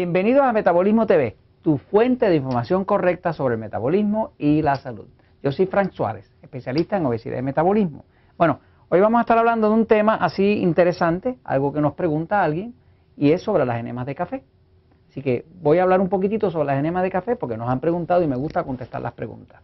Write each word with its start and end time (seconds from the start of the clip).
Bienvenidos 0.00 0.46
a 0.46 0.54
Metabolismo 0.54 1.06
TV, 1.06 1.36
tu 1.60 1.76
fuente 1.76 2.30
de 2.30 2.36
información 2.36 2.86
correcta 2.86 3.34
sobre 3.34 3.56
el 3.56 3.60
metabolismo 3.60 4.32
y 4.38 4.62
la 4.62 4.76
salud. 4.76 5.04
Yo 5.42 5.52
soy 5.52 5.66
Frank 5.66 5.92
Suárez, 5.92 6.32
especialista 6.40 6.96
en 6.96 7.04
obesidad 7.04 7.36
y 7.36 7.42
metabolismo. 7.42 8.06
Bueno, 8.38 8.60
hoy 8.88 8.98
vamos 8.98 9.18
a 9.18 9.20
estar 9.20 9.36
hablando 9.36 9.68
de 9.68 9.74
un 9.74 9.84
tema 9.84 10.14
así 10.14 10.62
interesante, 10.62 11.38
algo 11.44 11.70
que 11.74 11.82
nos 11.82 11.92
pregunta 11.92 12.42
alguien, 12.42 12.74
y 13.14 13.32
es 13.32 13.42
sobre 13.42 13.66
las 13.66 13.78
enemas 13.78 14.06
de 14.06 14.14
café. 14.14 14.42
Así 15.10 15.20
que 15.20 15.44
voy 15.60 15.76
a 15.76 15.82
hablar 15.82 16.00
un 16.00 16.08
poquitito 16.08 16.50
sobre 16.50 16.68
las 16.68 16.78
enemas 16.78 17.02
de 17.02 17.10
café 17.10 17.36
porque 17.36 17.58
nos 17.58 17.68
han 17.68 17.80
preguntado 17.80 18.22
y 18.22 18.26
me 18.26 18.36
gusta 18.36 18.64
contestar 18.64 19.02
las 19.02 19.12
preguntas. 19.12 19.60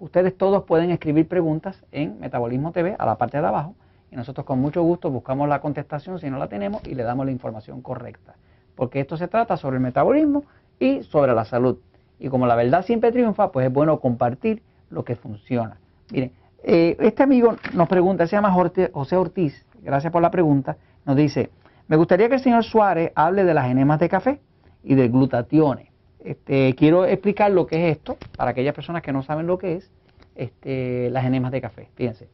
Ustedes 0.00 0.36
todos 0.36 0.64
pueden 0.64 0.90
escribir 0.90 1.28
preguntas 1.28 1.84
en 1.92 2.18
Metabolismo 2.18 2.72
TV 2.72 2.96
a 2.98 3.06
la 3.06 3.16
parte 3.16 3.40
de 3.40 3.46
abajo 3.46 3.76
y 4.10 4.16
nosotros 4.16 4.44
con 4.44 4.58
mucho 4.58 4.82
gusto 4.82 5.08
buscamos 5.08 5.48
la 5.48 5.60
contestación 5.60 6.18
si 6.18 6.28
no 6.28 6.36
la 6.36 6.48
tenemos 6.48 6.84
y 6.84 6.96
le 6.96 7.04
damos 7.04 7.26
la 7.26 7.30
información 7.30 7.80
correcta. 7.80 8.34
Porque 8.78 9.00
esto 9.00 9.16
se 9.16 9.26
trata 9.26 9.56
sobre 9.56 9.78
el 9.78 9.82
metabolismo 9.82 10.44
y 10.78 11.02
sobre 11.02 11.34
la 11.34 11.44
salud. 11.44 11.78
Y 12.20 12.28
como 12.28 12.46
la 12.46 12.54
verdad 12.54 12.84
siempre 12.84 13.10
triunfa, 13.10 13.50
pues 13.50 13.66
es 13.66 13.72
bueno 13.72 13.98
compartir 13.98 14.62
lo 14.88 15.04
que 15.04 15.16
funciona. 15.16 15.78
Miren, 16.12 16.30
eh, 16.62 16.96
este 17.00 17.24
amigo 17.24 17.56
nos 17.74 17.88
pregunta, 17.88 18.28
se 18.28 18.36
llama 18.36 18.52
José 18.52 19.16
Ortiz, 19.16 19.66
gracias 19.82 20.12
por 20.12 20.22
la 20.22 20.30
pregunta, 20.30 20.76
nos 21.04 21.16
dice, 21.16 21.50
me 21.88 21.96
gustaría 21.96 22.28
que 22.28 22.36
el 22.36 22.40
señor 22.40 22.62
Suárez 22.62 23.10
hable 23.16 23.42
de 23.42 23.52
las 23.52 23.68
enemas 23.68 23.98
de 23.98 24.08
café 24.08 24.40
y 24.84 24.94
de 24.94 25.08
glutationes. 25.08 25.88
Este, 26.20 26.76
quiero 26.76 27.04
explicar 27.04 27.50
lo 27.50 27.66
que 27.66 27.90
es 27.90 27.96
esto 27.96 28.16
para 28.36 28.52
aquellas 28.52 28.76
personas 28.76 29.02
que 29.02 29.12
no 29.12 29.24
saben 29.24 29.48
lo 29.48 29.58
que 29.58 29.74
es 29.74 29.90
este, 30.36 31.10
las 31.10 31.24
enemas 31.24 31.50
de 31.50 31.60
café. 31.60 31.88
Fíjense. 31.96 32.28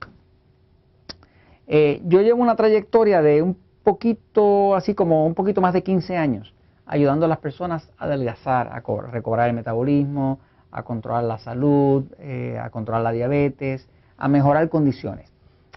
Eh, 1.69 2.03
yo 2.05 2.21
llevo 2.21 2.43
una 2.43 2.55
trayectoria 2.55 3.23
de 3.23 3.41
un 3.41 3.57
poquito, 3.85 4.75
así 4.75 4.95
como 4.95 5.27
un 5.27 5.35
poquito 5.35 5.61
más 5.61 5.73
de 5.75 5.83
15 5.83 6.17
años, 6.17 6.53
ayudando 6.87 7.27
a 7.27 7.29
las 7.29 7.39
personas 7.39 7.89
a 7.99 8.07
adelgazar, 8.07 8.69
a 8.69 8.83
recobrar 9.11 9.49
el 9.49 9.55
metabolismo, 9.55 10.41
a 10.73 10.83
controlar 10.83 11.25
la 11.25 11.39
salud, 11.39 12.05
eh, 12.19 12.59
a 12.61 12.71
controlar 12.71 13.03
la 13.03 13.13
diabetes, 13.13 13.89
a 14.17 14.27
mejorar 14.27 14.69
condiciones. 14.69 15.31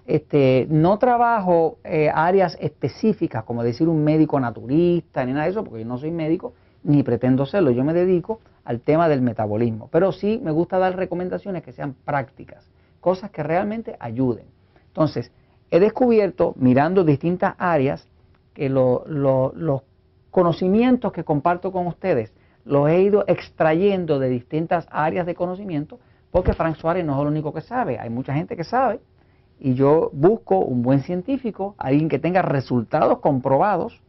Este, 0.08 0.66
no 0.70 0.98
trabajo 0.98 1.78
eh, 1.84 2.10
áreas 2.14 2.58
específicas, 2.62 3.44
como 3.44 3.62
decir 3.62 3.90
un 3.90 4.04
médico 4.04 4.40
naturista, 4.40 5.26
ni 5.26 5.34
nada 5.34 5.46
de 5.46 5.52
eso, 5.52 5.64
porque 5.64 5.82
yo 5.82 5.86
no 5.86 5.98
soy 5.98 6.12
médico, 6.12 6.54
ni 6.84 7.04
pretendo 7.04 7.46
serlo. 7.46 7.72
Yo 7.72 7.84
me 7.84 7.94
dedico 7.94 8.40
al 8.64 8.80
tema 8.80 9.10
del 9.10 9.22
metabolismo. 9.22 9.90
Pero 9.92 10.12
sí 10.12 10.40
me 10.44 10.52
gusta 10.52 10.78
dar 10.78 10.96
recomendaciones 10.96 11.62
que 11.62 11.74
sean 11.74 11.94
prácticas, 12.06 12.70
cosas 13.02 13.32
que 13.32 13.44
realmente 13.44 13.98
ayuden. 14.00 14.46
Entonces, 14.88 15.32
he 15.72 15.80
descubierto, 15.80 16.54
mirando 16.58 17.04
distintas 17.04 17.56
áreas, 17.58 18.08
que 18.54 18.70
los 18.70 19.82
conocimientos 20.32 21.12
que 21.12 21.24
comparto 21.24 21.72
con 21.72 21.88
ustedes 21.88 22.34
los 22.66 22.90
he 22.90 23.02
ido 23.02 23.24
extrayendo 23.28 24.20
de 24.20 24.30
distintas 24.30 24.88
áreas 24.92 25.26
de 25.26 25.36
conocimiento, 25.36 26.00
porque 26.32 26.54
Frank 26.54 26.76
Suárez 26.76 27.06
no 27.06 27.16
es 27.16 27.22
el 27.22 27.28
único 27.28 27.54
que 27.54 27.62
sabe, 27.62 27.98
hay 27.98 28.10
mucha 28.10 28.34
gente 28.34 28.58
que 28.58 28.64
sabe, 28.64 29.00
y 29.60 29.74
yo 29.74 30.10
busco 30.14 30.60
un 30.60 30.82
buen 30.82 31.02
científico, 31.02 31.76
alguien 31.78 32.10
que 32.10 32.20
tenga 32.20 32.42
resultados 32.42 33.20
comprobados, 33.20 34.02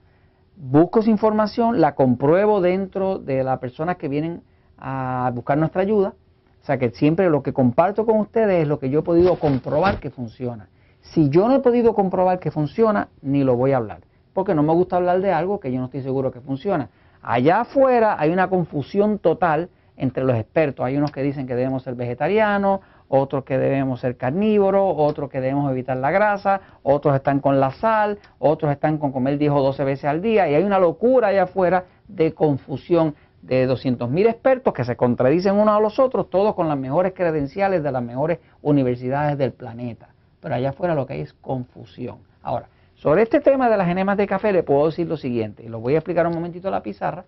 busco 0.57 1.01
esa 1.01 1.11
información, 1.11 1.81
la 1.81 1.95
compruebo 1.95 2.61
dentro 2.61 3.19
de 3.19 3.45
las 3.45 3.59
personas 3.61 3.97
que 3.97 4.09
vienen 4.09 4.43
a 4.77 5.31
buscar 5.35 5.57
nuestra 5.57 5.83
ayuda, 5.83 6.15
o 6.61 6.65
sea 6.65 6.79
que 6.79 6.91
siempre 6.91 7.31
lo 7.31 7.43
que 7.43 7.53
comparto 7.53 8.05
con 8.05 8.19
ustedes 8.19 8.63
es 8.63 8.69
lo 8.69 8.79
que 8.79 8.91
yo 8.91 9.01
he 9.01 9.03
podido 9.03 9.39
comprobar 9.39 10.01
que 10.01 10.11
funciona. 10.11 10.69
Si 11.01 11.29
yo 11.31 11.49
no 11.49 11.57
he 11.57 11.61
podido 11.61 11.95
comprobar 11.95 12.39
que 12.39 12.51
funciona, 12.51 13.09
ni 13.23 13.45
lo 13.45 13.57
voy 13.57 13.73
a 13.73 13.79
hablar, 13.79 14.01
porque 14.35 14.55
no 14.55 14.63
me 14.63 14.73
gusta 14.73 14.97
hablar 14.97 15.21
de 15.21 15.33
algo 15.33 15.61
que 15.61 15.73
yo 15.73 15.79
no 15.79 15.87
estoy 15.87 16.03
seguro 16.03 16.31
que 16.31 16.41
funciona. 16.41 16.91
Allá 17.23 17.61
afuera 17.61 18.17
hay 18.19 18.31
una 18.31 18.49
confusión 18.49 19.19
total 19.19 19.71
entre 19.99 20.25
los 20.25 20.37
expertos. 20.37 20.85
Hay 20.87 20.97
unos 20.97 21.11
que 21.13 21.23
dicen 21.23 21.47
que 21.47 21.55
debemos 21.55 21.83
ser 21.83 21.95
vegetarianos, 21.95 22.81
otros 23.09 23.45
que 23.45 23.59
debemos 23.59 24.01
ser 24.01 24.17
carnívoros, 24.17 24.95
otros 24.97 25.31
que 25.31 25.41
debemos 25.41 25.71
evitar 25.71 25.97
la 25.97 26.11
grasa, 26.11 26.61
otros 26.83 27.15
están 27.15 27.41
con 27.41 27.59
la 27.59 27.73
sal, 27.73 28.19
otros 28.39 28.71
están 28.71 28.99
con 28.99 29.13
comer 29.13 29.39
10 29.39 29.53
o 29.53 29.63
12 29.63 29.85
veces 29.85 30.05
al 30.05 30.23
día 30.23 30.49
y 30.49 30.55
hay 30.55 30.63
una 30.63 30.79
locura 30.79 31.29
allá 31.29 31.45
afuera 31.45 31.85
de 32.07 32.33
confusión 32.33 33.15
de 33.43 33.69
200.000 33.69 34.29
expertos 34.29 34.75
que 34.75 34.85
se 34.85 34.97
contradicen 34.97 35.55
unos 35.55 35.77
a 35.77 35.81
los 35.81 35.99
otros, 35.99 36.29
todos 36.29 36.55
con 36.55 36.69
las 36.69 36.79
mejores 36.79 37.13
credenciales 37.15 37.83
de 37.83 37.93
las 37.93 38.03
mejores 38.03 38.39
universidades 38.63 39.39
del 39.39 39.53
planeta. 39.53 40.09
Pero 40.41 40.55
allá 40.55 40.71
afuera 40.71 40.95
lo 40.95 41.07
que 41.07 41.15
hay 41.15 41.21
es 41.21 41.33
confusión. 41.35 42.19
Ahora, 42.43 42.69
sobre 42.99 43.23
este 43.23 43.41
tema 43.41 43.71
de 43.71 43.77
las 43.77 43.89
enemas 43.89 44.17
de 44.17 44.27
café 44.27 44.53
le 44.53 44.65
puedo 44.65 44.87
decir 44.87 45.07
lo 45.07 45.17
siguiente, 45.17 45.63
y 45.63 45.69
lo 45.69 45.81
voy 45.81 45.95
a 45.95 45.99
explicar 45.99 46.27
un 46.27 46.35
momentito 46.35 46.69
a 46.69 46.73
la 46.73 46.83
pizarra, 46.83 47.25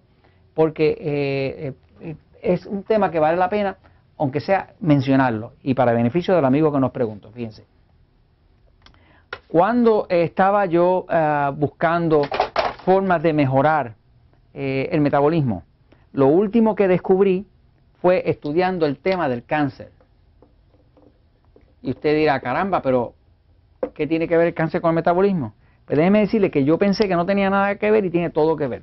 porque 0.55 0.97
eh, 1.01 1.73
eh, 2.01 2.17
es 2.43 2.67
un 2.67 2.83
tema 2.83 3.11
que 3.11 3.21
vale 3.21 3.37
la 3.37 3.49
pena 3.49 3.77
aunque 4.19 4.41
sea 4.41 4.75
mencionarlo, 4.81 5.53
y 5.63 5.73
para 5.73 5.93
beneficio 5.93 6.35
del 6.35 6.45
amigo 6.45 6.71
que 6.71 6.79
nos 6.79 6.91
preguntó, 6.91 7.31
fíjense. 7.31 7.65
Cuando 9.49 10.07
estaba 10.11 10.67
yo 10.67 11.07
eh, 11.09 11.51
buscando 11.57 12.23
formas 12.85 13.23
de 13.23 13.33
mejorar 13.33 13.95
el 14.53 15.01
metabolismo, 15.01 15.63
lo 16.13 16.27
último 16.27 16.75
que 16.75 16.89
descubrí 16.89 17.47
fue 18.03 18.29
estudiando 18.29 18.85
el 18.85 18.99
tema 18.99 19.29
del 19.29 19.45
cáncer. 19.45 19.93
Y 21.83 21.91
usted 21.91 22.15
dirá, 22.15 22.41
caramba, 22.41 22.83
pero 22.83 23.15
¿qué 23.95 24.07
tiene 24.07 24.29
que 24.29 24.37
ver 24.37 24.49
el 24.49 24.55
cáncer 24.55 24.81
con 24.81 24.91
el 24.91 24.97
metabolismo? 24.97 25.55
Pues 25.87 25.99
déjeme 25.99 26.21
decirle 26.21 26.51
que 26.51 26.65
yo 26.65 26.79
pensé 26.79 27.09
que 27.09 27.17
no 27.17 27.27
tenía 27.27 27.51
nada 27.51 27.77
que 27.77 27.91
ver 27.91 28.05
y 28.05 28.11
tiene 28.11 28.31
todo 28.31 28.57
que 28.57 28.67
ver. 28.67 28.83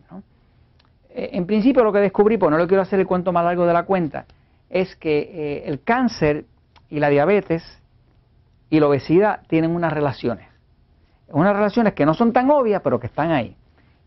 Eh, 1.09 1.29
en 1.33 1.45
principio 1.45 1.83
lo 1.83 1.93
que 1.93 1.99
descubrí, 1.99 2.37
pues 2.37 2.51
no 2.51 2.57
le 2.57 2.67
quiero 2.67 2.81
hacer 2.81 2.99
el 2.99 3.07
cuento 3.07 3.31
más 3.31 3.43
largo 3.45 3.65
de 3.65 3.73
la 3.73 3.83
cuenta, 3.83 4.25
es 4.69 4.95
que 4.95 5.19
eh, 5.19 5.63
el 5.65 5.81
cáncer 5.81 6.45
y 6.89 6.99
la 6.99 7.09
diabetes 7.09 7.63
y 8.69 8.79
la 8.79 8.87
obesidad 8.87 9.41
tienen 9.47 9.71
unas 9.71 9.93
relaciones. 9.93 10.47
Unas 11.29 11.55
relaciones 11.55 11.93
que 11.93 12.05
no 12.05 12.13
son 12.13 12.33
tan 12.33 12.49
obvias, 12.49 12.81
pero 12.83 12.99
que 12.99 13.07
están 13.07 13.31
ahí. 13.31 13.55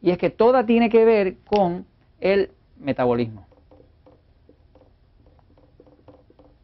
Y 0.03 0.11
es 0.11 0.19
que 0.19 0.31
toda 0.31 0.65
tiene 0.65 0.89
que 0.89 1.05
ver 1.05 1.37
con 1.45 1.87
el 2.21 2.51
metabolismo. 2.79 3.47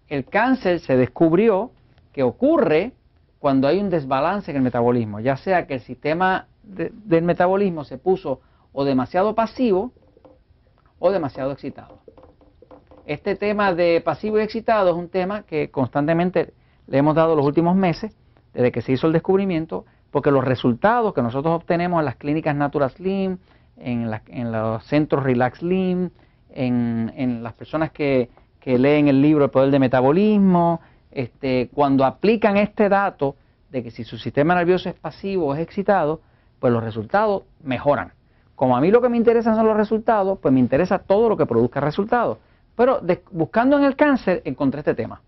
El 0.09 0.25
cáncer 0.25 0.81
se 0.81 0.97
descubrió 0.97 1.73
que 2.16 2.22
ocurre 2.22 2.94
cuando 3.38 3.69
hay 3.69 3.78
un 3.78 3.91
desbalance 3.91 4.50
en 4.50 4.56
el 4.56 4.62
metabolismo, 4.62 5.21
ya 5.21 5.37
sea 5.37 5.66
que 5.66 5.75
el 5.75 5.81
sistema 5.81 6.47
del 6.62 7.22
metabolismo 7.22 7.84
se 7.84 7.99
puso 7.99 8.41
o 8.72 8.87
demasiado 8.87 9.34
pasivo 9.34 9.93
o 10.99 11.10
demasiado 11.10 11.53
excitado. 11.53 11.99
Este 13.04 13.37
tema 13.37 13.75
de 13.75 14.00
pasivo 14.00 14.38
y 14.38 14.43
excitado 14.43 14.93
es 14.93 14.97
un 14.97 15.10
tema 15.10 15.43
que 15.43 15.71
constantemente 15.71 16.54
le 16.87 16.97
hemos 16.97 17.15
dado 17.15 17.37
los 17.37 17.44
últimos 17.44 17.77
meses, 17.77 18.16
desde 18.54 18.72
que 18.72 18.81
se 18.81 18.93
hizo 18.93 19.09
el 19.09 19.12
descubrimiento, 19.12 19.84
porque 20.10 20.31
los 20.31 20.43
resultados 20.43 21.12
que 21.12 21.21
nosotros 21.21 21.54
obtenemos 21.54 21.98
en 21.98 22.06
las 22.06 22.16
clínicas 22.16 22.56
Natura 22.56 22.88
Slim, 22.88 23.37
en, 23.77 24.10
los 24.50 24.83
centros 24.87 25.22
Relax 25.22 25.59
Slim, 25.59 26.09
en, 26.48 27.43
las 27.43 27.53
personas 27.53 27.91
que, 27.91 28.31
leen 28.65 29.06
el 29.06 29.21
libro 29.21 29.44
El 29.44 29.50
Poder 29.50 29.71
de 29.71 29.78
Metabolismo, 29.78 30.81
este, 31.16 31.71
cuando 31.72 32.04
aplican 32.04 32.59
este 32.59 32.91
dato 32.91 33.37
de 33.71 33.82
que 33.82 33.91
si 33.91 34.04
su 34.04 34.19
sistema 34.19 34.54
nervioso 34.54 34.91
es 34.91 34.94
pasivo 34.94 35.47
o 35.47 35.54
es 35.54 35.60
excitado, 35.60 36.21
pues 36.60 36.72
los 36.72 36.84
resultados 36.84 37.44
mejoran. 37.62 38.12
Como 38.54 38.77
a 38.77 38.81
mí 38.81 38.91
lo 38.91 39.00
que 39.00 39.09
me 39.09 39.16
interesan 39.16 39.56
son 39.56 39.66
los 39.66 39.77
resultados, 39.77 40.38
pues 40.41 40.53
me 40.53 40.60
interesa 40.60 40.98
todo 40.98 41.28
lo 41.28 41.36
que 41.36 41.47
produzca 41.47 41.80
resultados. 41.80 42.39
Pero 42.74 43.01
buscando 43.30 43.78
en 43.78 43.84
el 43.84 43.97
cáncer 43.97 44.42
encontré 44.45 44.80
este 44.80 44.95
tema. 44.95 45.22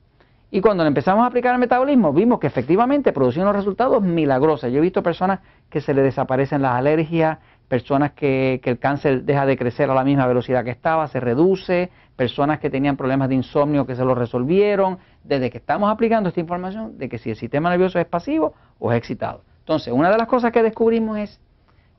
Y 0.50 0.61
cuando 0.61 0.85
empezamos 0.85 1.25
a 1.25 1.26
aplicar 1.26 1.55
el 1.55 1.61
metabolismo, 1.61 2.12
vimos 2.12 2.38
que 2.38 2.46
efectivamente 2.46 3.12
producía 3.12 3.43
unos 3.43 3.56
resultados 3.56 4.02
milagrosos. 4.02 4.70
Yo 4.70 4.79
he 4.79 4.82
visto 4.82 5.02
personas 5.02 5.41
que 5.70 5.81
se 5.81 5.94
le 5.94 6.02
desaparecen 6.02 6.62
las 6.62 6.73
alergias, 6.73 7.38
personas 7.67 8.12
que, 8.12 8.61
que, 8.62 8.70
el 8.70 8.79
cáncer 8.79 9.25
deja 9.25 9.44
de 9.44 9.58
crecer 9.58 9.91
a 9.91 9.94
la 9.94 10.05
misma 10.05 10.26
velocidad 10.26 10.64
que 10.64 10.70
estaba, 10.70 11.06
se 11.08 11.20
reduce, 11.20 11.91
personas 12.19 12.59
que 12.59 12.69
tenían 12.69 12.97
problemas 12.97 13.29
de 13.29 13.37
insomnio 13.37 13.87
que 13.87 13.94
se 13.94 14.05
lo 14.05 14.12
resolvieron, 14.12 14.99
desde 15.23 15.50
que 15.50 15.59
estamos 15.59 15.88
aplicando 15.88 16.29
esta 16.29 16.41
información 16.41 16.99
de 16.99 17.09
que 17.09 17.17
si 17.17 17.31
el 17.31 17.37
sistema 17.37 17.70
nervioso 17.70 18.00
es 18.00 18.06
pasivo 18.06 18.55
o 18.81 18.93
es 18.93 18.99
excitado. 18.99 19.44
Entonces, 19.61 19.94
una 19.94 20.11
de 20.11 20.19
las 20.19 20.26
cosas 20.26 20.50
que 20.50 20.62
descubrimos 20.62 21.17
es 21.17 21.41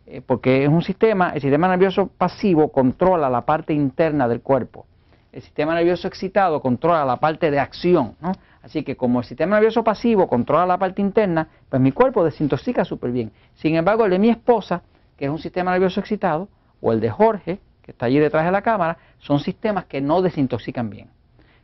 Eh, 0.07 0.21
porque 0.21 0.65
es 0.65 0.69
un 0.69 0.83
sistema, 0.83 1.31
el 1.31 1.41
sistema 1.41 1.67
nervioso 1.67 2.07
pasivo 2.07 2.71
controla 2.71 3.31
la 3.31 3.47
parte 3.47 3.73
interna 3.73 4.29
del 4.29 4.43
cuerpo. 4.43 4.87
El 5.33 5.43
sistema 5.43 5.75
nervioso 5.75 6.07
excitado 6.07 6.61
controla 6.61 7.05
la 7.05 7.17
parte 7.17 7.51
de 7.51 7.59
acción. 7.59 8.15
¿no? 8.21 8.33
Así 8.63 8.85
que 8.85 8.97
como 8.97 9.21
el 9.21 9.25
sistema 9.25 9.57
nervioso 9.57 9.83
pasivo 9.83 10.29
controla 10.29 10.67
la 10.67 10.79
parte 10.79 11.01
interna, 11.01 11.49
pues 11.69 11.81
mi 11.81 11.91
cuerpo 11.91 12.23
desintoxica 12.23 12.85
súper 12.85 13.13
bien. 13.13 13.33
Sin 13.55 13.75
embargo, 13.77 14.05
el 14.05 14.11
de 14.11 14.19
mi 14.19 14.29
esposa, 14.29 14.83
que 15.17 15.25
es 15.25 15.31
un 15.31 15.39
sistema 15.39 15.73
nervioso 15.73 16.01
excitado, 16.01 16.49
o 16.81 16.93
el 16.93 17.01
de 17.01 17.11
Jorge, 17.11 17.61
que 17.83 17.93
está 17.93 18.07
allí 18.07 18.19
detrás 18.19 18.45
de 18.45 18.53
la 18.53 18.63
cámara, 18.63 18.99
son 19.19 19.41
sistemas 19.41 19.87
que 19.87 20.01
no 20.01 20.21
desintoxican 20.21 20.91
bien. 20.91 21.09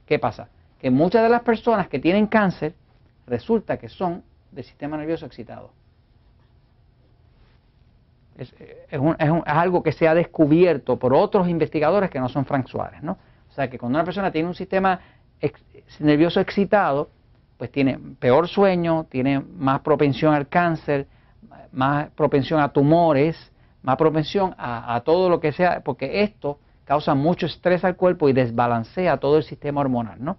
¿Qué 0.07 0.19
pasa? 0.19 0.49
Que 0.81 0.91
muchas 0.91 1.23
de 1.23 1.29
las 1.29 1.43
personas 1.43 1.89
que 1.89 1.99
tienen 1.99 2.27
cáncer 2.27 2.75
resulta 3.27 3.77
que 3.77 3.89
son 3.91 4.23
del 4.51 4.65
sistema 4.65 4.97
nervioso 4.97 5.27
excitado. 5.27 5.73
Es, 8.37 8.55
algo 9.47 9.83
que 9.83 9.93
se 9.93 10.09
ha 10.09 10.15
descubierto 10.15 10.99
por 10.99 11.13
otros 11.13 11.49
investigadores 11.49 12.11
que 12.11 12.21
no 12.21 12.29
son 12.29 12.47
Frank 12.47 12.67
Suárez, 12.69 13.03
¿no? 13.03 13.19
O 13.51 13.53
sea 13.53 13.69
que 13.69 13.79
cuando 13.79 13.99
una 13.99 14.05
persona 14.05 14.31
tiene 14.31 14.49
un 14.49 14.55
sistema 14.55 15.01
nervioso 15.99 16.41
excitado, 16.41 17.11
pues 17.59 17.71
tiene 17.71 17.99
peor 18.19 18.49
sueño, 18.49 19.05
tiene 19.11 19.41
más 19.41 19.81
propensión 19.81 20.33
al 20.33 20.49
cáncer, 20.49 21.07
más 21.73 22.09
propensión 22.11 22.61
a 22.61 22.73
tumores, 22.73 23.37
más 23.83 23.97
propensión 23.97 24.55
a, 24.57 25.01
todo 25.05 25.29
lo 25.29 25.41
que 25.41 25.53
sea, 25.53 25.81
porque 25.81 26.23
esto 26.23 26.59
causa 26.85 27.15
mucho 27.15 27.47
estrés 27.47 27.85
al 27.85 27.97
cuerpo 27.97 28.29
y 28.29 28.33
desbalancea 28.33 29.19
todo 29.19 29.37
el 29.37 29.43
sistema 29.43 29.81
hormonal, 29.81 30.23
¿no? 30.23 30.37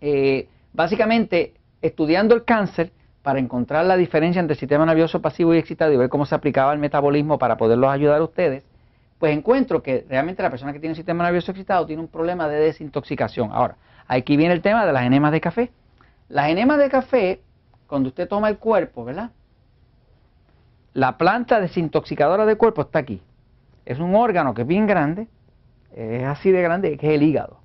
Eh, 0.00 0.48
básicamente, 0.72 1.54
estudiando 1.80 2.34
el 2.34 2.44
cáncer 2.44 2.92
para 3.24 3.38
encontrar 3.38 3.86
la 3.86 3.96
diferencia 3.96 4.38
entre 4.38 4.52
el 4.52 4.60
sistema 4.60 4.84
nervioso 4.84 5.22
pasivo 5.22 5.54
y 5.54 5.58
excitado 5.58 5.90
y 5.90 5.96
ver 5.96 6.10
cómo 6.10 6.26
se 6.26 6.34
aplicaba 6.34 6.74
el 6.74 6.78
metabolismo 6.78 7.38
para 7.38 7.56
poderlos 7.56 7.90
ayudar 7.90 8.20
a 8.20 8.22
ustedes, 8.22 8.64
pues 9.18 9.34
encuentro 9.34 9.82
que 9.82 10.04
realmente 10.06 10.42
la 10.42 10.50
persona 10.50 10.74
que 10.74 10.78
tiene 10.78 10.92
un 10.92 10.96
sistema 10.96 11.24
nervioso 11.24 11.50
excitado 11.50 11.86
tiene 11.86 12.02
un 12.02 12.08
problema 12.08 12.48
de 12.48 12.56
desintoxicación. 12.56 13.48
Ahora, 13.50 13.76
aquí 14.08 14.36
viene 14.36 14.52
el 14.52 14.60
tema 14.60 14.84
de 14.84 14.92
las 14.92 15.04
enemas 15.04 15.32
de 15.32 15.40
café. 15.40 15.72
Las 16.28 16.50
enemas 16.50 16.76
de 16.76 16.90
café, 16.90 17.40
cuando 17.86 18.10
usted 18.10 18.28
toma 18.28 18.50
el 18.50 18.58
cuerpo, 18.58 19.06
¿verdad? 19.06 19.30
La 20.92 21.16
planta 21.16 21.60
desintoxicadora 21.60 22.44
del 22.44 22.58
cuerpo 22.58 22.82
está 22.82 22.98
aquí. 22.98 23.22
Es 23.86 24.00
un 24.00 24.14
órgano 24.14 24.52
que 24.52 24.62
es 24.62 24.68
bien 24.68 24.86
grande, 24.86 25.28
es 25.96 26.24
así 26.24 26.50
de 26.50 26.60
grande, 26.60 26.98
que 26.98 27.06
es 27.06 27.14
el 27.14 27.22
hígado. 27.22 27.56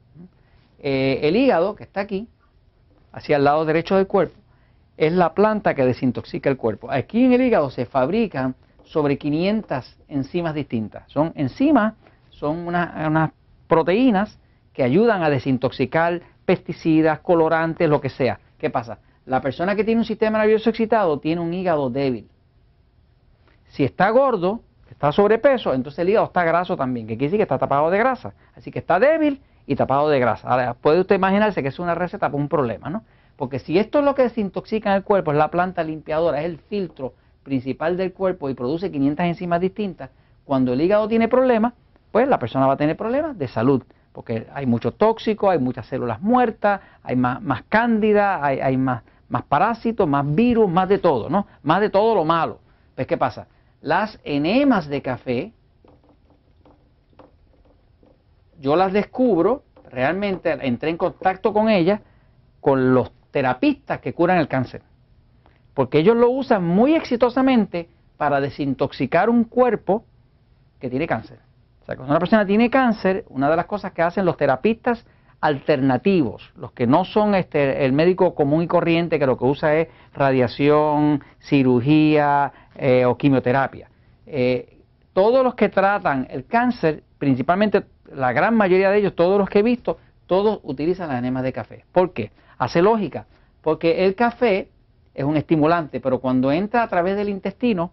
Eh, 0.81 1.19
el 1.23 1.35
hígado, 1.35 1.75
que 1.75 1.83
está 1.83 2.00
aquí, 2.00 2.29
hacia 3.11 3.35
el 3.35 3.44
lado 3.44 3.65
derecho 3.65 3.97
del 3.97 4.07
cuerpo, 4.07 4.39
es 4.99 5.13
la 5.13 5.33
planta 5.33 5.75
que 5.75 5.85
desintoxica 5.85 6.49
el 6.49 6.57
cuerpo. 6.57 6.91
Aquí 6.91 7.23
en 7.23 7.31
el 7.31 7.41
hígado 7.41 7.69
se 7.69 7.85
fabrican 7.85 8.55
sobre 8.83 9.17
500 9.17 9.97
enzimas 10.09 10.53
distintas. 10.53 11.09
Son 11.09 11.31
enzimas, 11.35 11.93
son 12.31 12.67
unas 12.67 13.31
proteínas 13.69 14.37
que 14.73 14.83
ayudan 14.83 15.23
a 15.23 15.29
desintoxicar 15.29 16.19
pesticidas, 16.45 17.19
colorantes, 17.19 17.89
lo 17.89 18.01
que 18.01 18.09
sea. 18.09 18.41
¿Qué 18.57 18.69
pasa? 18.69 18.99
La 19.25 19.39
persona 19.39 19.73
que 19.73 19.85
tiene 19.85 20.01
un 20.01 20.05
sistema 20.05 20.37
nervioso 20.37 20.69
excitado 20.69 21.17
tiene 21.17 21.39
un 21.39 21.53
hígado 21.53 21.89
débil. 21.89 22.27
Si 23.69 23.85
está 23.85 24.09
gordo, 24.09 24.59
está 24.91 25.13
sobrepeso, 25.13 25.73
entonces 25.73 25.99
el 25.99 26.09
hígado 26.09 26.25
está 26.25 26.43
graso 26.43 26.75
también, 26.75 27.07
que 27.07 27.13
quiere 27.13 27.27
decir 27.27 27.37
que 27.37 27.43
está 27.43 27.57
tapado 27.57 27.89
de 27.89 27.99
grasa. 27.99 28.33
Así 28.53 28.69
que 28.69 28.79
está 28.79 28.99
débil 28.99 29.41
y 29.65 29.77
tapado 29.77 30.09
de 30.09 30.19
grasa. 30.19 30.49
Ahora, 30.49 30.73
puede 30.73 30.99
usted 30.99 31.15
imaginarse 31.15 31.63
que 31.63 31.69
es 31.69 31.79
una 31.79 31.95
receta 31.95 32.27
para 32.27 32.35
un 32.35 32.49
problema, 32.49 32.89
¿no? 32.89 33.05
Porque 33.39 33.59
si 33.59 33.80
esto 33.80 34.00
es 34.00 34.06
lo 34.06 34.15
que 34.15 34.24
desintoxica 34.24 34.89
en 34.89 34.97
el 34.97 35.03
cuerpo, 35.06 35.31
es 35.31 35.38
la 35.38 35.50
planta 35.50 35.81
limpiadora, 35.81 36.41
es 36.41 36.45
el 36.45 36.57
filtro 36.57 37.13
principal 37.41 37.95
del 37.95 38.12
cuerpo 38.12 38.50
y 38.50 38.53
produce 38.53 38.91
500 38.91 39.25
enzimas 39.27 39.62
distintas, 39.62 40.09
cuando 40.44 40.74
el 40.74 40.81
hígado 40.81 41.07
tiene 41.07 41.30
problemas, 41.30 41.71
pues 42.12 42.27
la 42.27 42.38
persona 42.38 42.68
va 42.68 42.74
a 42.74 42.75
tener 42.77 42.97
problemas 42.97 43.38
de 43.38 43.47
salud, 43.47 43.81
porque 44.12 44.47
hay 44.53 44.65
mucho 44.65 44.91
tóxico, 44.91 45.50
hay 45.50 45.57
muchas 45.57 45.86
células 45.86 46.19
muertas, 46.19 46.81
hay 47.01 47.15
más, 47.15 47.41
más 47.41 47.63
cándida, 47.69 48.44
hay, 48.44 48.75
más, 48.75 49.03
más 49.30 49.44
parásitos, 49.44 50.06
más 50.06 50.25
virus, 50.35 50.69
más 50.69 50.89
de 50.89 50.97
todo, 50.97 51.30
¿no? 51.30 51.47
Más 51.63 51.80
de 51.80 51.89
todo 51.89 52.15
lo 52.15 52.25
malo. 52.25 52.59
Pues, 52.94 53.07
¿qué 53.07 53.15
pasa? 53.15 53.47
Las 53.80 54.19
enemas 54.25 54.89
de 54.89 55.01
café, 55.01 55.53
yo 58.59 58.75
las 58.75 58.92
descubro, 58.92 59.63
realmente 59.89 60.51
entré 60.68 60.89
en 60.89 60.97
contacto 60.97 61.53
con 61.53 61.69
ellas, 61.69 62.01
con 62.59 62.94
los 62.94 63.13
terapistas 63.31 63.99
que 63.99 64.13
curan 64.13 64.37
el 64.37 64.47
cáncer. 64.47 64.81
Porque 65.73 65.99
ellos 65.99 66.15
lo 66.15 66.29
usan 66.29 66.63
muy 66.63 66.95
exitosamente 66.95 67.89
para 68.17 68.41
desintoxicar 68.41 69.29
un 69.29 69.45
cuerpo 69.45 70.03
que 70.79 70.89
tiene 70.89 71.07
cáncer. 71.07 71.39
O 71.81 71.85
sea, 71.85 71.95
cuando 71.95 72.11
una 72.11 72.19
persona 72.19 72.45
tiene 72.45 72.69
cáncer, 72.69 73.25
una 73.29 73.49
de 73.49 73.55
las 73.55 73.65
cosas 73.65 73.91
que 73.93 74.01
hacen 74.01 74.25
los 74.25 74.37
terapistas 74.37 75.05
alternativos, 75.41 76.51
los 76.57 76.73
que 76.73 76.85
no 76.85 77.05
son 77.05 77.33
este, 77.33 77.85
el 77.85 77.93
médico 77.93 78.35
común 78.35 78.63
y 78.63 78.67
corriente 78.67 79.19
que 79.19 79.25
lo 79.25 79.37
que 79.37 79.45
usa 79.45 79.75
es 79.75 79.87
radiación, 80.13 81.23
cirugía 81.39 82.51
eh, 82.75 83.05
o 83.05 83.17
quimioterapia. 83.17 83.89
Eh, 84.25 84.79
todos 85.13 85.43
los 85.43 85.55
que 85.55 85.69
tratan 85.69 86.27
el 86.29 86.45
cáncer, 86.45 87.03
principalmente 87.17 87.83
la 88.13 88.33
gran 88.33 88.55
mayoría 88.55 88.89
de 88.89 88.99
ellos, 88.99 89.15
todos 89.15 89.39
los 89.39 89.49
que 89.49 89.59
he 89.59 89.63
visto, 89.63 89.97
todos 90.29 90.59
utilizan 90.61 91.09
las 91.09 91.17
enemas 91.17 91.41
de 91.41 91.51
café. 91.51 91.85
¿Por 91.91 92.13
qué? 92.13 92.31
Hace 92.59 92.83
lógica, 92.83 93.25
porque 93.63 94.05
el 94.05 94.13
café 94.13 94.69
es 95.15 95.25
un 95.25 95.35
estimulante, 95.35 95.99
pero 95.99 96.19
cuando 96.19 96.51
entra 96.51 96.83
a 96.83 96.87
través 96.87 97.17
del 97.17 97.29
intestino, 97.29 97.91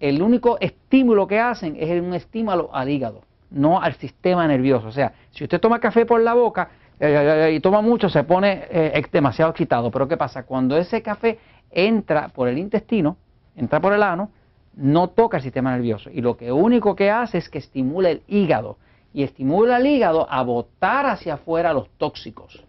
el 0.00 0.20
único 0.20 0.58
estímulo 0.58 1.28
que 1.28 1.38
hacen 1.38 1.76
es 1.78 2.02
un 2.02 2.14
estímulo 2.14 2.74
al 2.74 2.90
hígado, 2.90 3.22
no 3.50 3.80
al 3.80 3.94
sistema 3.94 4.44
nervioso. 4.48 4.88
O 4.88 4.92
sea, 4.92 5.12
si 5.30 5.44
usted 5.44 5.60
toma 5.60 5.78
café 5.78 6.04
por 6.04 6.20
la 6.20 6.34
boca 6.34 6.70
eh, 6.98 7.06
eh, 7.06 7.48
eh, 7.48 7.52
y 7.54 7.60
toma 7.60 7.80
mucho, 7.80 8.08
se 8.08 8.24
pone 8.24 8.66
demasiado 9.12 9.52
excitado. 9.52 9.92
Pero 9.92 10.08
¿qué 10.08 10.16
pasa? 10.16 10.42
Cuando 10.42 10.76
ese 10.76 11.00
café 11.00 11.38
entra 11.70 12.28
por 12.28 12.48
el 12.48 12.58
intestino, 12.58 13.16
entra 13.54 13.78
por 13.78 13.92
el 13.92 14.02
ano, 14.02 14.32
no 14.74 15.10
toca 15.10 15.36
el 15.36 15.44
sistema 15.44 15.70
nervioso. 15.70 16.10
Y 16.10 16.22
lo 16.22 16.36
que 16.36 16.50
único 16.50 16.96
que 16.96 17.08
hace 17.08 17.38
es 17.38 17.48
que 17.48 17.58
estimula 17.58 18.10
el 18.10 18.22
hígado. 18.26 18.78
Y 19.14 19.22
estimula 19.22 19.76
el 19.76 19.86
hígado 19.86 20.26
a 20.30 20.42
botar 20.42 21.06
hacia 21.06 21.34
afuera 21.34 21.72
los 21.72 21.88
tóxicos. 21.98 22.64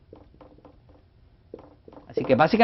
Así 2.07 2.23
que 2.25 2.35
básicamente 2.35 2.61